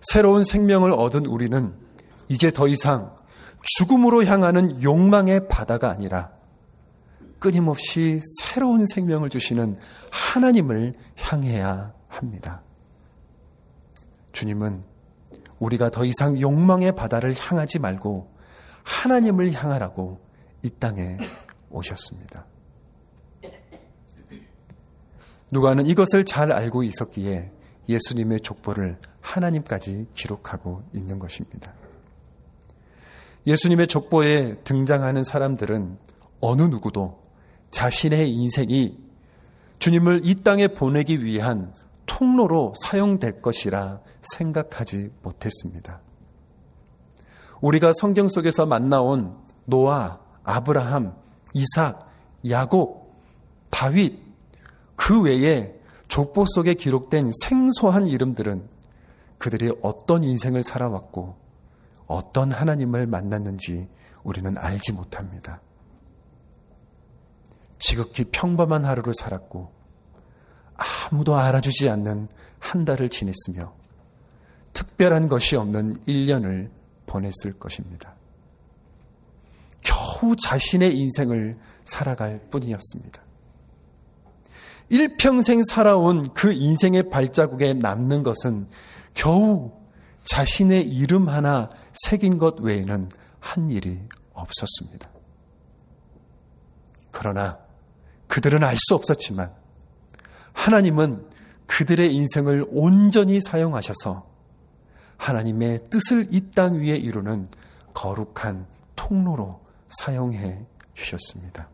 새로운 0.02 0.44
생명을 0.44 0.92
얻은 0.92 1.26
우리는 1.26 1.74
이제 2.28 2.52
더 2.52 2.68
이상 2.68 3.16
죽음으로 3.78 4.26
향하는 4.26 4.84
욕망의 4.84 5.48
바다가 5.48 5.90
아니라 5.90 6.32
끊임없이 7.40 8.20
새로운 8.42 8.86
생명을 8.86 9.30
주시는 9.30 9.80
하나님을 10.12 10.96
향해야 11.16 11.94
합니다. 12.10 12.62
주님은 14.34 14.84
우리가 15.60 15.92
더 15.92 16.04
이상 16.04 16.38
욕망의 16.42 16.94
바다를 16.96 17.34
향하지 17.40 17.80
말고 17.80 18.34
하나님을 18.84 19.54
향하라고 19.54 20.20
이 20.62 20.70
땅에 20.70 21.18
오셨습니다. 21.74 22.46
누가는 25.52 25.86
이것을 25.86 26.26
잘 26.26 26.52
알고 26.52 26.84
있었기에 26.84 27.52
예수님의 27.90 28.42
족보를 28.42 28.98
하나님까지 29.22 30.08
기록하고 30.14 30.84
있는 30.94 31.20
것입니다. 31.20 31.74
예수님의 33.46 33.88
족보에 33.88 34.56
등장하는 34.64 35.24
사람들은 35.24 35.98
어느 36.40 36.62
누구도 36.64 37.22
자신의 37.72 38.32
인생이 38.32 38.98
주님을 39.80 40.22
이 40.24 40.36
땅에 40.44 40.68
보내기 40.68 41.24
위한 41.24 41.74
통로로 42.06 42.74
사용될 42.82 43.42
것이라 43.42 44.02
생각하지 44.22 45.12
못했습니다. 45.22 46.02
우리가 47.62 47.92
성경 48.00 48.28
속에서 48.30 48.66
만나온 48.66 49.36
노아, 49.66 50.20
아브라함, 50.44 51.16
이삭, 51.54 52.10
야곱, 52.50 53.13
다윗, 53.70 54.22
그 54.96 55.22
외에 55.22 55.74
족보 56.08 56.46
속에 56.48 56.74
기록된 56.76 57.32
생소한 57.44 58.08
이름들은 58.08 58.70
그들이 59.38 59.74
어떤 59.82 60.24
인생을 60.24 60.63
살아왔고 60.63 61.36
어떤 62.08 62.52
하나님을 62.52 63.08
만났는지 63.08 63.88
우리는 64.24 64.58
알지 64.58 64.94
못합니다. 64.94 65.62
지극히 67.78 68.24
평범한 68.26 68.86
하루를 68.86 69.13
살았고 69.13 69.72
아무도 70.76 71.36
알아주지 71.36 71.89
않는 71.89 72.30
한 72.60 72.86
달을 72.86 73.10
지냈으며 73.10 73.74
특별한 74.72 75.28
것이 75.28 75.56
없는 75.56 76.06
1년을 76.06 76.70
보냈을 77.06 77.54
것입니다. 77.60 78.16
겨우 79.84 80.36
자신의 80.36 80.98
인생을 80.98 81.58
살아갈 81.84 82.39
뿐이었습니다. 82.50 83.22
일평생 84.89 85.63
살아온 85.63 86.34
그 86.34 86.52
인생의 86.54 87.10
발자국에 87.10 87.74
남는 87.74 88.24
것은 88.24 88.67
겨우 89.13 89.72
자신의 90.24 90.88
이름 90.88 91.30
하나 91.30 91.69
새긴 91.93 92.38
것 92.38 92.60
외에는 92.60 93.10
한 93.39 93.69
일이 93.69 94.00
없었습니다. 94.34 95.10
그러나 97.12 97.60
그들은 98.28 98.63
알 98.63 98.76
수 98.78 98.96
없었지만 98.96 99.52
하나님은 100.54 101.28
그들의 101.67 102.13
인생을 102.13 102.65
온전히 102.69 103.39
사용하셔서 103.41 104.28
하나님의 105.17 105.86
뜻을 105.89 106.28
이 106.32 106.52
땅 106.52 106.80
위에 106.82 106.96
이루는 106.96 107.50
거룩한 107.93 108.67
통로로 108.96 109.62
사용해 110.00 110.66
주셨습니다. 110.94 111.70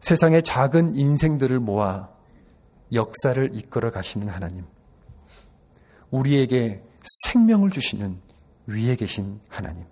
세상의 0.00 0.42
작은 0.42 0.94
인생들을 0.94 1.58
모아 1.58 2.08
역사를 2.92 3.50
이끌어 3.54 3.90
가시는 3.90 4.28
하나님. 4.28 4.64
우리에게 6.10 6.82
생명을 7.24 7.70
주시는 7.70 8.20
위에 8.66 8.94
계신 8.94 9.40
하나님. 9.48 9.84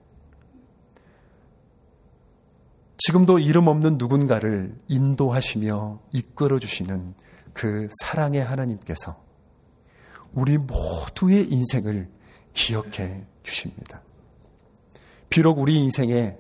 지금도 2.97 3.41
이름 3.41 3.67
없는 3.67 3.99
누군가를 3.99 4.79
인도하시며 4.89 6.01
이끌어 6.13 6.59
주시는 6.59 7.15
그 7.53 7.89
사랑의 8.03 8.43
하나님께서 8.43 9.21
우리 10.33 10.59
모두의 10.59 11.51
인생을 11.51 12.09
기억해 12.53 13.25
주십니다. 13.43 14.04
비록 15.29 15.59
우리 15.59 15.77
인생에 15.79 16.37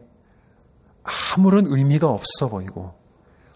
아무런 1.34 1.66
의미가 1.66 2.08
없어 2.08 2.48
보이고 2.48 2.94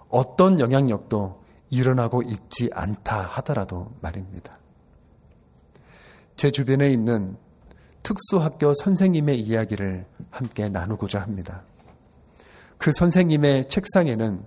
어떤 0.08 0.60
영향력도 0.60 1.42
일어나고 1.70 2.22
있지 2.22 2.70
않다 2.72 3.20
하더라도 3.22 3.92
말입니다. 4.00 4.58
제 6.36 6.50
주변에 6.50 6.90
있는 6.90 7.36
특수학교 8.02 8.72
선생님의 8.74 9.40
이야기를 9.40 10.06
함께 10.30 10.68
나누고자 10.68 11.20
합니다. 11.20 11.62
그 12.78 12.92
선생님의 12.92 13.66
책상에는 13.66 14.40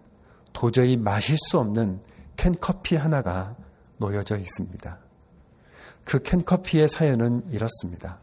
도저히 0.53 0.97
마실 0.97 1.37
수 1.37 1.59
없는 1.59 2.01
캔커피 2.37 2.95
하나가 2.95 3.55
놓여져 3.97 4.37
있습니다. 4.37 4.97
그 6.03 6.23
캔커피의 6.23 6.89
사연은 6.89 7.43
이렇습니다. 7.51 8.19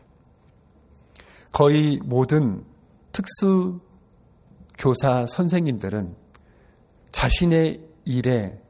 거의 1.52 1.98
모든 2.04 2.64
특수 3.12 3.78
교사 4.78 5.26
선생님들은 5.26 6.14
자신의 7.10 7.84
일에 8.04 8.60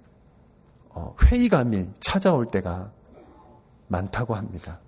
어, 0.88 1.14
회의감이 1.22 1.88
찾아올 2.00 2.46
때가 2.46 2.92
많다고 3.88 4.34
합니다. 4.34 4.80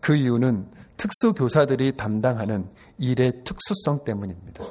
그 0.00 0.14
이유는 0.14 0.70
특수 0.96 1.32
교사들이 1.32 1.96
담당하는 1.96 2.68
일의 2.98 3.44
특수성 3.44 4.04
때문입니다. 4.04 4.64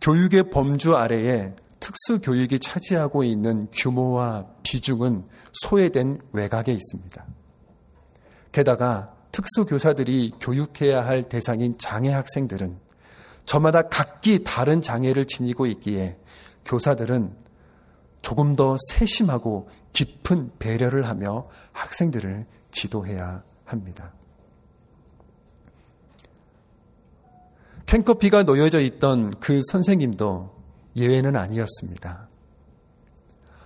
교육의 0.00 0.50
범주 0.50 0.96
아래에 0.96 1.54
특수 1.80 2.20
교육이 2.20 2.58
차지하고 2.58 3.24
있는 3.24 3.68
규모와 3.72 4.46
비중은 4.62 5.26
소외된 5.62 6.20
외곽에 6.32 6.72
있습니다. 6.72 7.26
게다가 8.52 9.13
특수 9.34 9.66
교사들이 9.66 10.32
교육해야 10.40 11.04
할 11.04 11.28
대상인 11.28 11.76
장애 11.76 12.12
학생들은 12.12 12.78
저마다 13.44 13.82
각기 13.82 14.44
다른 14.44 14.80
장애를 14.80 15.24
지니고 15.24 15.66
있기에 15.66 16.16
교사들은 16.64 17.32
조금 18.22 18.54
더 18.54 18.76
세심하고 18.90 19.68
깊은 19.92 20.52
배려를 20.60 21.08
하며 21.08 21.46
학생들을 21.72 22.46
지도해야 22.70 23.42
합니다. 23.64 24.12
캔커피가 27.86 28.44
놓여져 28.44 28.82
있던 28.82 29.40
그 29.40 29.60
선생님도 29.72 30.54
예외는 30.94 31.34
아니었습니다. 31.34 32.28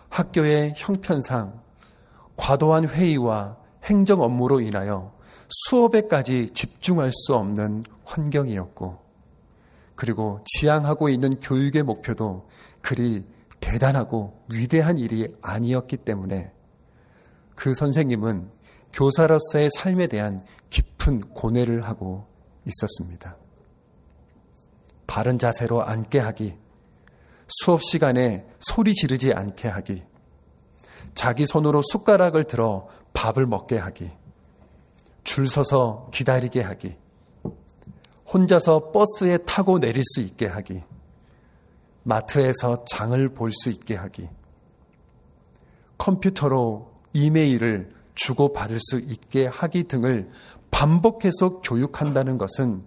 학교의 0.08 0.72
형편상 0.78 1.60
과도한 2.38 2.88
회의와 2.88 3.58
행정 3.84 4.22
업무로 4.22 4.62
인하여 4.62 5.17
수업에까지 5.48 6.50
집중할 6.50 7.10
수 7.12 7.34
없는 7.34 7.84
환경이었고, 8.04 8.98
그리고 9.94 10.40
지향하고 10.44 11.08
있는 11.08 11.40
교육의 11.40 11.82
목표도 11.82 12.48
그리 12.80 13.24
대단하고 13.60 14.44
위대한 14.48 14.98
일이 14.98 15.26
아니었기 15.42 15.98
때문에 15.98 16.52
그 17.54 17.74
선생님은 17.74 18.50
교사로서의 18.92 19.70
삶에 19.76 20.06
대한 20.06 20.40
깊은 20.70 21.20
고뇌를 21.20 21.82
하고 21.82 22.26
있었습니다. 22.64 23.36
바른 25.06 25.38
자세로 25.38 25.82
앉게 25.82 26.18
하기, 26.18 26.56
수업 27.48 27.82
시간에 27.82 28.46
소리 28.60 28.94
지르지 28.94 29.32
않게 29.32 29.68
하기, 29.68 30.04
자기 31.14 31.46
손으로 31.46 31.82
숟가락을 31.90 32.44
들어 32.44 32.86
밥을 33.14 33.46
먹게 33.46 33.76
하기, 33.78 34.10
줄 35.28 35.46
서서 35.46 36.08
기다리게 36.10 36.62
하기, 36.62 36.96
혼자서 38.32 38.92
버스에 38.92 39.36
타고 39.38 39.78
내릴 39.78 40.02
수 40.02 40.22
있게 40.22 40.46
하기, 40.46 40.82
마트에서 42.02 42.86
장을 42.86 43.28
볼 43.34 43.52
수 43.52 43.68
있게 43.68 43.94
하기, 43.94 44.30
컴퓨터로 45.98 46.90
이메일을 47.12 47.90
주고받을 48.14 48.78
수 48.80 49.00
있게 49.00 49.46
하기 49.46 49.84
등을 49.84 50.30
반복해서 50.70 51.60
교육한다는 51.60 52.38
것은 52.38 52.82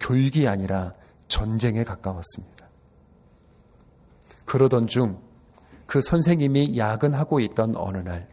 교육이 0.00 0.48
아니라 0.48 0.94
전쟁에 1.28 1.84
가까웠습니다. 1.84 2.70
그러던 4.46 4.86
중 4.86 5.26
그 5.86 6.00
선생님이 6.02 6.76
야근하고 6.76 7.38
있던 7.40 7.76
어느 7.76 7.98
날, 7.98 8.28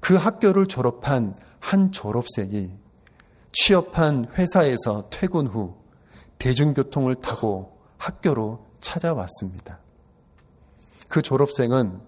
그 0.00 0.16
학교를 0.16 0.66
졸업한 0.66 1.36
한 1.62 1.92
졸업생이 1.92 2.70
취업한 3.52 4.26
회사에서 4.36 5.08
퇴근 5.10 5.46
후 5.46 5.76
대중교통을 6.38 7.14
타고 7.14 7.78
학교로 7.98 8.66
찾아왔습니다. 8.80 9.78
그 11.08 11.22
졸업생은 11.22 12.00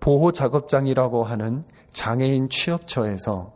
보호작업장이라고 0.00 1.22
하는 1.22 1.64
장애인 1.92 2.48
취업처에서 2.48 3.52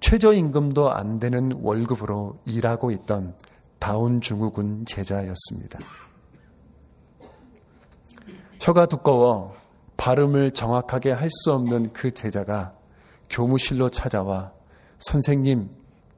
최저임금도 0.00 0.92
안 0.92 1.18
되는 1.18 1.52
월급으로 1.62 2.38
일하고 2.44 2.90
있던 2.90 3.34
다운 3.78 4.20
증후군 4.20 4.84
제자였습니다. 4.84 5.78
혀가 8.60 8.86
두꺼워 8.86 9.54
발음을 9.96 10.50
정확하게 10.52 11.12
할 11.12 11.30
수 11.30 11.52
없는 11.52 11.94
그 11.94 12.10
제자가 12.10 12.74
교무실로 13.32 13.88
찾아와 13.88 14.52
선생님 14.98 15.70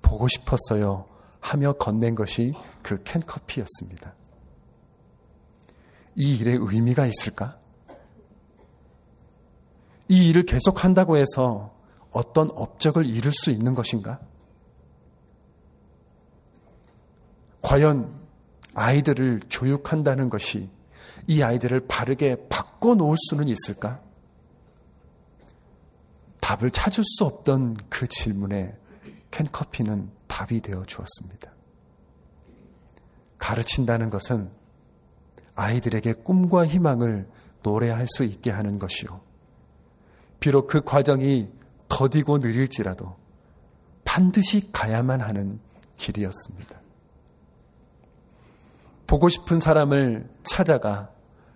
보고 0.03 0.29
싶었어요 0.29 1.07
하며 1.41 1.73
건넨 1.73 2.15
것이 2.15 2.53
그 2.83 3.03
캔커피였습니다. 3.05 4.15
이 6.17 6.37
일에 6.37 6.57
의미가 6.59 7.07
있을까? 7.07 7.59
이 10.09 10.29
일을 10.29 10.45
계속 10.45 10.85
한다고 10.85 11.17
해서 11.17 11.75
어떤 12.11 12.51
업적을 12.51 13.07
이룰 13.07 13.33
수 13.33 13.51
있는 13.51 13.75
것인가? 13.75 14.21
과연 17.63 18.21
아이들을 18.75 19.41
교육한다는 19.51 20.29
것이 20.29 20.69
이 21.27 21.43
아이들을 21.43 21.87
바르게 21.87 22.49
바꿔놓을 22.49 23.17
수는 23.29 23.49
있을까? 23.49 24.04
답을 26.45 26.71
찾을 26.71 27.03
수 27.07 27.25
없던 27.25 27.79
그 27.89 28.07
질문에 28.07 28.77
캔커피는 29.31 30.11
답이 30.27 30.61
되어 30.61 30.85
주었습니다. 30.85 31.51
가르친다는 33.39 34.11
것은 34.11 34.51
아이들에게 35.55 36.13
꿈과 36.13 36.67
희망을 36.67 37.27
노래할 37.63 38.07
수 38.07 38.25
있게 38.25 38.51
하는 38.51 38.79
것이요. 38.79 39.23
비록 40.39 40.67
그 40.67 40.83
과정이 40.83 41.49
더디고 41.89 42.39
느릴지라도 42.39 43.17
반드시 44.05 44.71
가야만 44.71 45.23
하는 45.23 45.59
길이었습니다. 45.97 46.79
보고 49.07 49.31
싶은 49.31 49.61
사람을 49.61 50.29
찾아가 50.43 51.11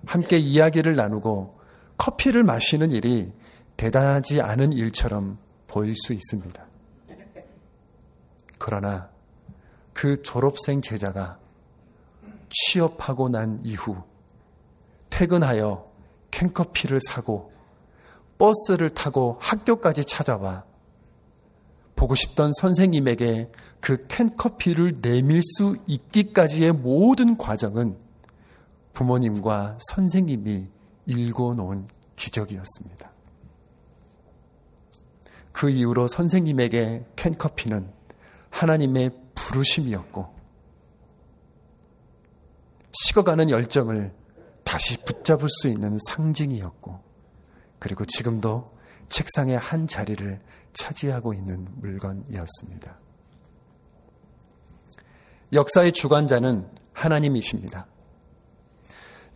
함께 0.06 0.38
이야기를 0.38 0.96
나누고 0.96 1.60
커피를 1.98 2.42
마시는 2.42 2.90
일이 2.92 3.30
대단하지 3.78 4.40
않은 4.40 4.72
일처럼 4.72 5.38
보일 5.68 5.94
수 5.94 6.12
있습니다. 6.12 6.66
그러나 8.58 9.08
그 9.94 10.20
졸업생 10.22 10.82
제자가 10.82 11.38
취업하고 12.50 13.28
난 13.28 13.60
이후 13.62 13.96
퇴근하여 15.10 15.86
캔커피를 16.32 16.98
사고 17.06 17.52
버스를 18.38 18.90
타고 18.90 19.38
학교까지 19.40 20.04
찾아와 20.04 20.64
보고 21.94 22.14
싶던 22.16 22.52
선생님에게 22.60 23.50
그 23.80 24.06
캔커피를 24.08 24.98
내밀 25.02 25.40
수 25.42 25.76
있기까지의 25.86 26.72
모든 26.72 27.36
과정은 27.36 27.96
부모님과 28.92 29.78
선생님이 29.80 30.66
일궈 31.06 31.52
놓은 31.56 31.86
기적이었습니다. 32.16 33.17
그 35.58 35.70
이후로 35.70 36.06
선생님에게 36.06 37.04
캔커피는 37.16 37.90
하나님의 38.50 39.10
부르심이었고 39.34 40.32
식어가는 42.92 43.50
열정을 43.50 44.12
다시 44.62 45.02
붙잡을 45.04 45.48
수 45.48 45.66
있는 45.66 45.96
상징이었고, 46.06 47.00
그리고 47.80 48.04
지금도 48.04 48.70
책상의 49.08 49.58
한 49.58 49.88
자리를 49.88 50.40
차지하고 50.74 51.34
있는 51.34 51.66
물건이었습니다. 51.80 52.96
역사의 55.54 55.90
주관자는 55.90 56.68
하나님이십니다. 56.92 57.86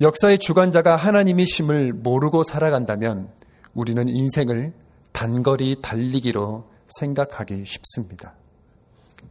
역사의 0.00 0.38
주관자가 0.38 0.94
하나님이심을 0.94 1.94
모르고 1.94 2.44
살아간다면 2.44 3.32
우리는 3.74 4.08
인생을 4.08 4.72
단거리 5.12 5.80
달리기로 5.82 6.70
생각하기 6.98 7.64
쉽습니다. 7.64 8.34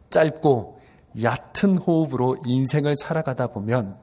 짧고 0.10 0.80
얕은 1.22 1.78
호흡으로 1.78 2.38
인생을 2.46 2.96
살아가다 2.96 3.48
보면 3.48 3.98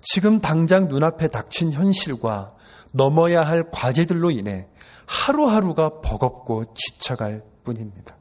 지금 0.00 0.40
당장 0.40 0.88
눈앞에 0.88 1.28
닥친 1.28 1.72
현실과 1.72 2.54
넘어야 2.92 3.42
할 3.42 3.70
과제들로 3.70 4.30
인해 4.30 4.68
하루하루가 5.06 6.00
버겁고 6.00 6.64
지쳐갈 6.74 7.42
뿐입니다. 7.64 8.16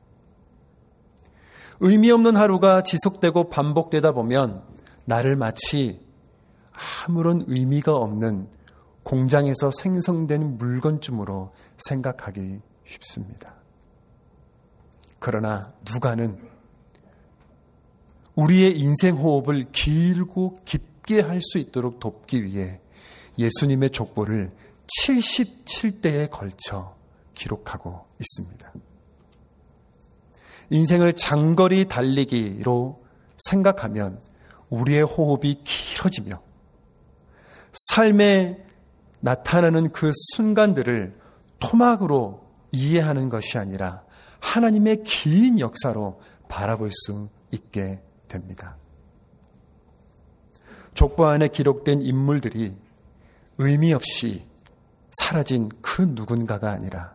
의미 1.80 2.12
없는 2.12 2.36
하루가 2.36 2.82
지속되고 2.82 3.50
반복되다 3.50 4.14
보면 4.14 4.64
나를 5.06 5.36
마치 5.36 6.00
아무런 7.06 7.44
의미가 7.48 7.96
없는 7.96 8.48
공장에서 9.04 9.70
생성된 9.72 10.58
물건쯤으로 10.58 11.52
생각하기 11.78 12.62
쉽습니다. 12.86 13.54
그러나 15.20 15.74
누가는 15.92 16.38
우리의 18.36 18.78
인생 18.78 19.16
호흡을 19.16 19.72
길고 19.72 20.58
깊게 20.66 21.22
할 21.22 21.40
수 21.42 21.60
있도록 21.60 22.00
돕기 22.00 22.44
위해 22.44 22.80
예수님의 23.38 23.92
족보를 23.92 24.52
77대에 24.88 26.30
걸쳐 26.30 26.96
기록하고 27.34 28.06
있습니다. 28.20 28.74
인생을 30.70 31.14
장거리 31.14 31.88
달리기로 31.88 33.04
생각하면 33.38 34.20
우리의 34.70 35.04
호흡이 35.04 35.64
길어지며 35.64 36.42
삶에 37.74 38.66
나타나는 39.20 39.92
그 39.92 40.12
순간들을 40.36 41.20
토막으로 41.60 42.43
이해하는 42.74 43.30
것이 43.30 43.58
아니라 43.58 44.04
하나님의 44.42 45.04
긴 45.04 45.60
역사로 45.60 46.20
바라볼 46.50 46.92
수 46.92 47.30
있게 47.52 48.02
됩니다. 48.28 48.76
족보 50.94 51.26
안에 51.26 51.48
기록된 51.48 52.02
인물들이 52.02 52.76
의미 53.58 53.94
없이 53.94 54.46
사라진 55.20 55.70
그 55.82 56.02
누군가가 56.02 56.72
아니라 56.72 57.14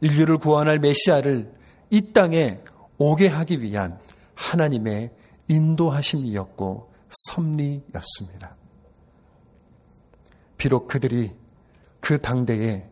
인류를 0.00 0.38
구원할 0.38 0.78
메시아를 0.78 1.52
이 1.90 2.12
땅에 2.12 2.60
오게 2.98 3.28
하기 3.28 3.62
위한 3.62 3.98
하나님의 4.34 5.12
인도하심이었고 5.48 6.92
섭리였습니다. 7.08 8.56
비록 10.56 10.88
그들이 10.88 11.36
그 12.00 12.20
당대에 12.20 12.88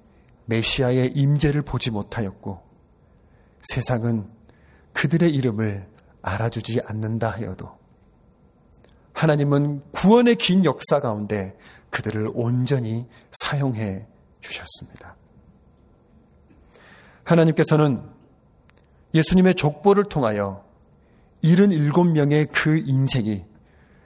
메시아의 0.46 1.12
임재를 1.14 1.62
보지 1.62 1.90
못하였고 1.90 2.61
세상은 3.62 4.28
그들의 4.92 5.30
이름을 5.35 5.85
알아주지 6.22 6.80
않는다 6.85 7.30
하여도 7.30 7.76
하나님은 9.12 9.82
구원의 9.92 10.37
긴 10.37 10.64
역사 10.64 11.00
가운데 11.00 11.56
그들을 11.90 12.30
온전히 12.35 13.06
사용해 13.32 14.06
주셨습니다. 14.40 15.16
하나님께서는 17.24 18.02
예수님의 19.14 19.54
족보를 19.54 20.04
통하여 20.04 20.64
77명의 21.42 22.48
그 22.52 22.76
인생이 22.78 23.44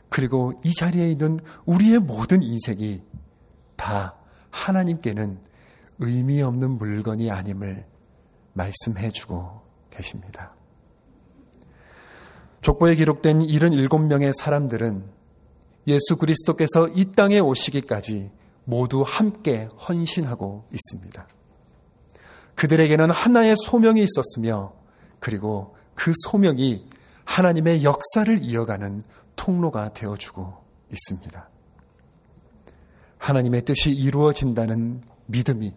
그리고 0.08 0.60
이 0.64 0.72
자리에 0.72 1.10
있는 1.10 1.40
우리의 1.66 1.98
모든 1.98 2.42
인생이 2.42 3.02
다 3.76 4.16
하나님께는 4.50 5.40
의미 6.00 6.42
없는 6.42 6.78
물건이 6.78 7.30
아님을 7.30 7.86
말씀해 8.54 9.10
주고 9.10 9.60
계십니다. 9.90 10.54
족보에 12.62 12.94
기록된 12.94 13.40
77명의 13.40 14.32
사람들은 14.38 15.04
예수 15.86 16.16
그리스도께서 16.16 16.88
이 16.88 17.12
땅에 17.12 17.38
오시기까지 17.38 18.30
모두 18.64 19.02
함께 19.06 19.68
헌신하고 19.88 20.68
있습니다. 20.72 21.26
그들에게는 22.54 23.10
하나의 23.10 23.56
소명이 23.56 24.02
있었으며 24.02 24.74
그리고 25.18 25.74
그 25.94 26.12
소명이 26.26 26.86
하나님의 27.24 27.84
역사를 27.84 28.42
이어가는 28.42 29.02
통로가 29.36 29.92
되어주고 29.92 30.64
있습니다. 30.92 31.48
하나님의 33.18 33.64
뜻이 33.64 33.92
이루어진다는 33.92 35.02
믿음이 35.26 35.74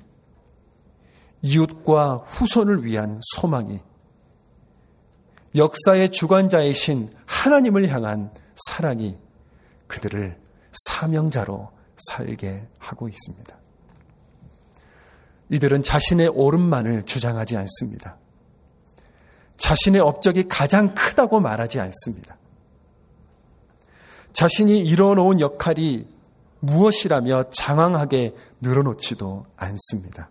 이웃과 1.43 2.23
후손을 2.25 2.85
위한 2.85 3.19
소망이 3.35 3.81
역사의 5.55 6.09
주관자이신 6.09 7.11
하나님을 7.25 7.89
향한 7.89 8.31
사랑이 8.55 9.17
그들을 9.87 10.39
사명자로 10.71 11.69
살게 11.97 12.67
하고 12.79 13.07
있습니다. 13.07 13.55
이들은 15.49 15.83
자신의 15.83 16.29
옳음만을 16.29 17.05
주장하지 17.05 17.57
않습니다. 17.57 18.17
자신의 19.57 20.01
업적이 20.01 20.47
가장 20.47 20.95
크다고 20.95 21.39
말하지 21.39 21.79
않습니다. 21.79 22.37
자신이 24.31 24.79
이뤄놓은 24.79 25.39
역할이 25.39 26.07
무엇이라며 26.61 27.51
장황하게 27.51 28.33
늘어놓지도 28.61 29.45
않습니다. 29.55 30.29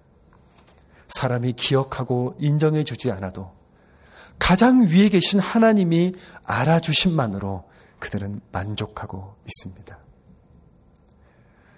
사람이 1.17 1.53
기억하고 1.55 2.35
인정해 2.39 2.85
주지 2.85 3.11
않아도 3.11 3.53
가장 4.39 4.87
위에 4.89 5.09
계신 5.09 5.41
하나님이 5.41 6.13
알아주심만으로 6.45 7.65
그들은 7.99 8.41
만족하고 8.51 9.37
있습니다. 9.47 9.99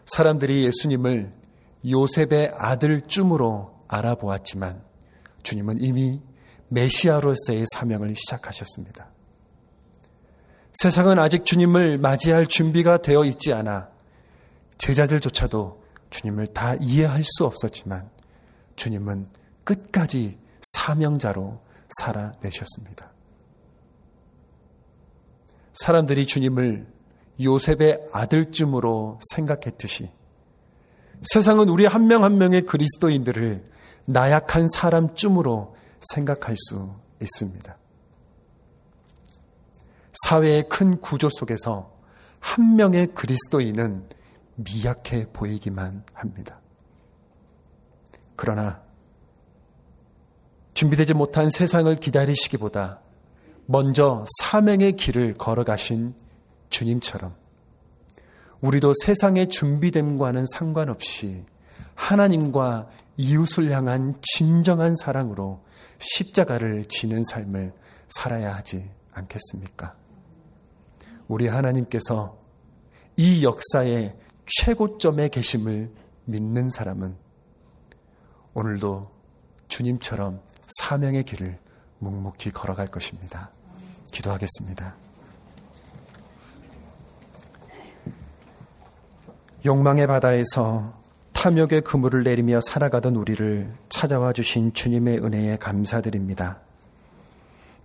사람들이 0.06 0.64
예수님을 0.64 1.32
요셉의 1.88 2.52
아들 2.56 3.02
쯤으로 3.02 3.84
알아보았지만 3.88 4.82
주님은 5.42 5.80
이미 5.80 6.22
메시아로서의 6.68 7.66
사명을 7.74 8.14
시작하셨습니다. 8.14 9.10
세상은 10.72 11.18
아직 11.18 11.44
주님을 11.44 11.98
맞이할 11.98 12.46
준비가 12.46 12.98
되어 12.98 13.24
있지 13.24 13.52
않아 13.52 13.90
제자들조차도 14.78 15.84
주님을 16.10 16.48
다 16.48 16.74
이해할 16.76 17.22
수 17.22 17.44
없었지만 17.44 18.10
주님은 18.76 19.26
끝까지 19.64 20.38
사명자로 20.76 21.60
살아내셨습니다. 21.98 23.12
사람들이 25.74 26.26
주님을 26.26 26.86
요셉의 27.40 28.08
아들쯤으로 28.12 29.18
생각했듯이 29.34 30.10
세상은 31.22 31.68
우리 31.68 31.86
한 31.86 32.06
명한 32.06 32.32
한 32.32 32.38
명의 32.38 32.62
그리스도인들을 32.62 33.64
나약한 34.04 34.68
사람쯤으로 34.68 35.74
생각할 36.12 36.54
수 36.56 36.94
있습니다. 37.20 37.76
사회의 40.24 40.68
큰 40.68 41.00
구조 41.00 41.28
속에서 41.30 41.92
한 42.38 42.76
명의 42.76 43.06
그리스도인은 43.08 44.08
미약해 44.56 45.26
보이기만 45.32 46.04
합니다. 46.12 46.60
그러나 48.36 48.82
준비되지 50.74 51.14
못한 51.14 51.50
세상을 51.50 51.94
기다리시기보다 51.96 53.00
먼저 53.66 54.24
사명의 54.40 54.92
길을 54.92 55.34
걸어가신 55.34 56.14
주님처럼 56.68 57.34
우리도 58.60 58.92
세상의 59.04 59.48
준비됨과는 59.48 60.46
상관없이 60.52 61.44
하나님과 61.94 62.88
이웃을 63.16 63.70
향한 63.70 64.14
진정한 64.22 64.94
사랑으로 64.96 65.62
십자가를 65.98 66.86
지는 66.86 67.22
삶을 67.22 67.72
살아야 68.08 68.54
하지 68.54 68.90
않겠습니까? 69.12 69.94
우리 71.28 71.46
하나님께서 71.46 72.38
이 73.16 73.44
역사의 73.44 74.16
최고점에 74.46 75.28
계심을 75.28 75.90
믿는 76.24 76.68
사람은 76.68 77.16
오늘도 78.54 79.10
주님처럼 79.68 80.40
사명의 80.78 81.24
길을 81.24 81.58
묵묵히 81.98 82.52
걸어갈 82.52 82.86
것입니다. 82.88 83.50
기도하겠습니다. 84.12 84.94
욕망의 89.66 90.06
바다에서 90.06 90.94
탐욕의 91.32 91.82
그물을 91.82 92.22
내리며 92.22 92.60
살아가던 92.60 93.16
우리를 93.16 93.70
찾아와 93.88 94.32
주신 94.32 94.72
주님의 94.72 95.18
은혜에 95.18 95.56
감사드립니다. 95.56 96.60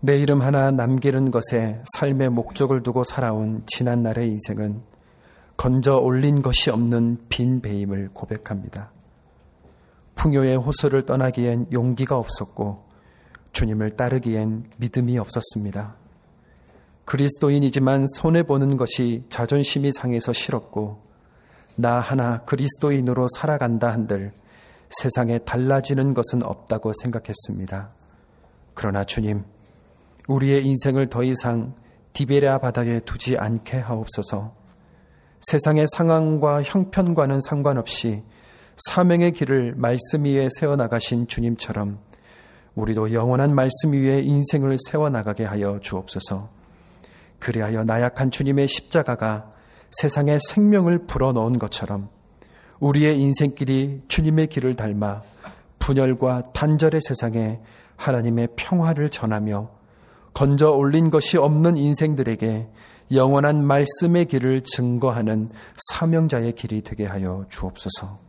내 0.02 0.18
이름 0.18 0.42
하나 0.42 0.72
남기는 0.72 1.32
것에 1.32 1.82
삶의 1.98 2.30
목적을 2.30 2.84
두고 2.84 3.04
살아온 3.04 3.64
지난날의 3.66 4.30
인생은 4.30 4.82
건져 5.58 5.98
올린 5.98 6.42
것이 6.42 6.70
없는 6.70 7.22
빈 7.28 7.62
배임을 7.62 8.10
고백합니다. 8.14 8.92
풍요의 10.20 10.58
호수를 10.58 11.06
떠나기엔 11.06 11.68
용기가 11.72 12.18
없었고 12.18 12.84
주님을 13.54 13.96
따르기엔 13.96 14.66
믿음이 14.78 15.18
없었습니다. 15.18 15.96
그리스도인이지만 17.06 18.06
손해보는 18.18 18.76
것이 18.76 19.24
자존심이 19.30 19.92
상해서 19.94 20.34
싫었고 20.34 21.02
나 21.78 22.00
하나 22.02 22.42
그리스도인으로 22.44 23.28
살아간다 23.38 23.94
한들 23.94 24.34
세상에 24.90 25.40
달라지는 25.40 26.14
것은 26.14 26.44
없다고 26.44 26.92
생각했습니다. 27.02 27.90
그러나 28.74 29.06
주님, 29.06 29.46
우리의 30.28 30.66
인생을 30.66 31.10
더 31.10 31.24
이상 31.24 31.76
디베레아 32.12 32.60
바다에 32.60 33.00
두지 33.00 33.38
않게 33.38 33.78
하옵소서. 33.78 34.54
세상의 35.40 35.88
상황과 35.96 36.64
형편과는 36.64 37.40
상관없이 37.42 38.24
사명의 38.88 39.34
길을 39.34 39.74
말씀 39.76 40.24
위에 40.24 40.48
세워 40.58 40.78
나가신 40.78 41.28
주님처럼 41.28 42.00
우리도 42.76 43.12
영원한 43.12 43.54
말씀 43.54 43.92
위에 43.92 44.22
인생을 44.22 44.78
세워 44.90 45.10
나가게 45.10 45.44
하여 45.44 45.80
주옵소서. 45.82 46.50
그리하여 47.40 47.84
나약한 47.84 48.32
주님의 48.32 48.68
십자가가 48.68 49.52
세상에 49.92 50.40
생명을 50.48 51.08
불어넣은 51.08 51.60
것처럼 51.60 52.10
우리의 52.80 53.20
인생길이 53.20 54.04
주님의 54.08 54.48
길을 54.48 54.76
닮아 54.76 55.24
분열과 55.80 56.52
단절의 56.54 57.02
세상에 57.02 57.60
하나님의 57.98 58.50
평화를 58.56 59.10
전하며 59.10 59.72
건져 60.34 60.72
올린 60.72 61.10
것이 61.10 61.38
없는 61.38 61.76
인생들에게 61.76 62.70
영원한 63.12 63.66
말씀의 63.66 64.26
길을 64.26 64.62
증거하는 64.64 65.50
사명자의 65.90 66.54
길이 66.54 66.82
되게 66.82 67.06
하여 67.06 67.46
주옵소서. 67.50 68.29